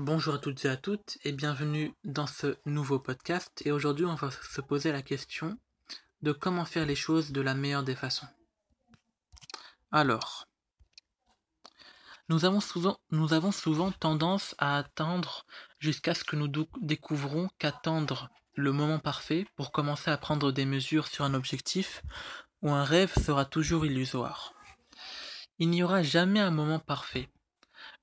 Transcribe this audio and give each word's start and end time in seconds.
Bonjour 0.00 0.34
à 0.34 0.38
toutes 0.38 0.64
et 0.64 0.68
à 0.68 0.76
toutes 0.76 1.18
et 1.24 1.32
bienvenue 1.32 1.92
dans 2.04 2.28
ce 2.28 2.54
nouveau 2.66 3.00
podcast. 3.00 3.60
Et 3.64 3.72
aujourd'hui, 3.72 4.04
on 4.04 4.14
va 4.14 4.30
se 4.30 4.60
poser 4.60 4.92
la 4.92 5.02
question 5.02 5.58
de 6.22 6.30
comment 6.30 6.64
faire 6.64 6.86
les 6.86 6.94
choses 6.94 7.32
de 7.32 7.40
la 7.40 7.54
meilleure 7.54 7.82
des 7.82 7.96
façons. 7.96 8.28
Alors, 9.90 10.46
nous 12.28 12.44
avons 12.44 12.60
souvent, 12.60 13.90
tendance 13.90 14.54
à 14.58 14.76
attendre 14.76 15.44
jusqu'à 15.80 16.14
ce 16.14 16.22
que 16.22 16.36
nous 16.36 16.46
découvrons 16.80 17.50
qu'attendre 17.58 18.30
le 18.54 18.70
moment 18.70 19.00
parfait 19.00 19.48
pour 19.56 19.72
commencer 19.72 20.12
à 20.12 20.16
prendre 20.16 20.52
des 20.52 20.64
mesures 20.64 21.08
sur 21.08 21.24
un 21.24 21.34
objectif 21.34 22.04
ou 22.62 22.70
un 22.70 22.84
rêve 22.84 23.12
sera 23.18 23.44
toujours 23.44 23.84
illusoire. 23.84 24.54
Il 25.58 25.70
n'y 25.70 25.82
aura 25.82 26.04
jamais 26.04 26.38
un 26.38 26.52
moment 26.52 26.78
parfait. 26.78 27.28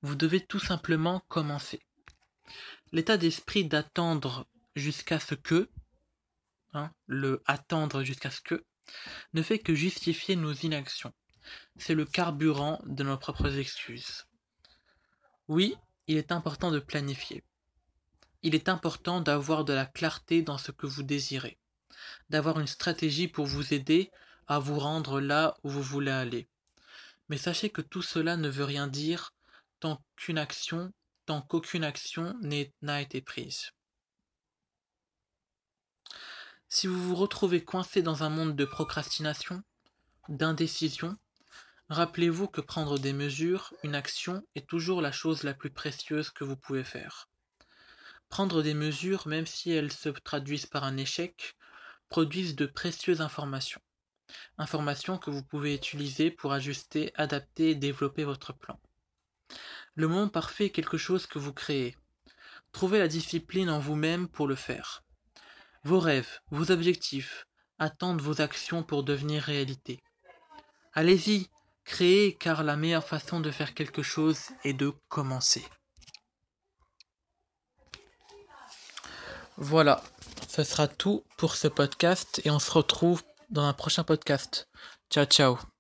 Vous 0.06 0.14
devez 0.14 0.40
tout 0.40 0.60
simplement 0.60 1.22
commencer. 1.30 1.82
L'état 2.91 3.18
d'esprit 3.18 3.66
d'attendre 3.66 4.48
jusqu'à 4.76 5.20
ce 5.20 5.34
que, 5.34 5.68
hein, 6.73 6.91
le 7.08 7.41
attendre 7.48 8.04
jusqu'à 8.04 8.30
ce 8.30 8.40
que, 8.40 8.64
ne 9.34 9.41
fait 9.41 9.58
que 9.58 9.73
justifier 9.73 10.36
nos 10.36 10.54
inactions. 10.54 11.12
C'est 11.78 11.95
le 11.95 12.05
carburant 12.05 12.80
de 12.86 13.04
nos 13.04 13.18
propres 13.18 13.58
excuses. 13.58 14.28
Oui, 15.48 15.76
il 16.06 16.17
est 16.17 16.31
important 16.31 16.70
de 16.70 16.78
planifier. 16.78 17.44
Il 18.44 18.53
est 18.53 18.70
important 18.70 19.22
d'avoir 19.22 19.66
de 19.66 19.73
la 19.73 19.88
clarté 19.88 20.44
dans 20.44 20.59
ce 20.59 20.72
que 20.72 20.86
vous 20.86 21.02
désirez, 21.02 21.58
d'avoir 22.30 22.59
une 22.59 22.67
stratégie 22.67 23.28
pour 23.28 23.48
vous 23.48 23.73
aider 23.73 24.12
à 24.45 24.59
vous 24.59 24.78
rendre 24.78 25.20
là 25.20 25.58
où 25.64 25.70
vous 25.72 25.81
voulez 25.81 26.12
aller. 26.12 26.48
Mais 27.28 27.40
sachez 27.40 27.72
que 27.72 27.81
tout 27.81 28.03
cela 28.03 28.38
ne 28.38 28.50
veut 28.50 28.66
rien 28.66 28.86
dire 28.86 29.34
tant 29.80 30.02
qu'aucune 31.42 31.84
action 31.84 32.34
n'a 32.82 33.02
été 33.02 33.22
prise. 33.22 33.72
Si 36.67 36.88
vous 36.88 37.02
vous 37.02 37.16
retrouvez 37.16 37.64
coincé 37.64 38.02
dans 38.02 38.23
un 38.23 38.30
monde 38.30 38.56
de 38.56 38.66
procrastination, 38.66 39.64
d'indécision, 40.30 41.17
rappelez-vous 41.90 42.48
que 42.48 42.62
prendre 42.62 43.00
des 43.00 43.14
mesures, 43.14 43.73
une 43.84 43.95
action, 43.95 44.45
est 44.56 44.67
toujours 44.67 45.02
la 45.02 45.12
chose 45.12 45.44
la 45.44 45.54
plus 45.54 45.70
précieuse 45.70 46.32
que 46.32 46.44
vous 46.44 46.58
pouvez 46.58 46.84
faire. 46.84 47.30
Prendre 48.30 48.64
des 48.64 48.73
mesures, 48.73 49.28
même 49.28 49.45
si 49.45 49.72
elles 49.72 49.94
se 49.94 50.10
traduisent 50.10 50.66
par 50.66 50.84
un 50.84 50.98
échec, 50.98 51.56
produisent 52.10 52.56
de 52.56 52.66
précieuses 52.66 53.22
informations. 53.22 53.82
Informations 54.58 55.17
que 55.17 55.30
vous 55.30 55.44
pouvez 55.44 55.76
utiliser 55.76 56.32
pour 56.32 56.52
ajuster, 56.52 57.14
adapter 57.16 57.70
et 57.70 57.76
développer 57.76 58.23
votre 58.23 58.54
plan. 58.54 58.80
Le 59.96 60.08
moment 60.08 60.28
parfait 60.28 60.66
est 60.66 60.72
quelque 60.72 60.98
chose 60.98 61.26
que 61.26 61.40
vous 61.40 61.54
créez. 61.54 61.96
Trouvez 62.72 63.00
la 63.00 63.08
discipline 63.08 63.70
en 63.70 63.80
vous-même 63.80 64.28
pour 64.28 64.48
le 64.48 64.56
faire. 64.56 65.04
Vos 65.84 66.00
rêves, 66.00 66.40
vos 66.52 66.72
objectifs 66.72 67.48
attendent 67.80 68.22
vos 68.22 68.42
actions 68.42 68.84
pour 68.84 69.04
devenir 69.04 69.44
réalité. 69.44 70.02
Allez-y, 70.94 71.50
créez 71.84 72.36
car 72.36 72.64
la 72.64 72.76
meilleure 72.76 73.08
façon 73.08 73.40
de 73.40 73.52
faire 73.52 73.73
quelque 73.73 74.04
chose 74.04 74.50
est 74.64 74.73
de 74.73 74.94
commencer. 75.08 75.66
Voilà, 79.58 80.04
ce 80.50 80.64
sera 80.64 80.88
tout 80.88 81.23
pour 81.38 81.56
ce 81.56 81.70
podcast 81.70 82.42
et 82.44 82.50
on 82.50 82.60
se 82.60 82.72
retrouve 82.72 83.23
dans 83.50 83.64
un 83.64 83.73
prochain 83.73 84.04
podcast. 84.04 84.68
Ciao 85.10 85.26
ciao 85.26 85.75